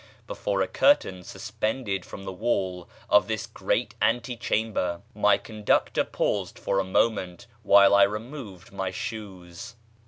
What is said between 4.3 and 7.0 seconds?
chamber my conductor paused for a